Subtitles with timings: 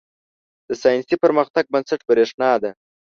[0.67, 2.71] •د ساینسي پرمختګ بنسټ برېښنا ده.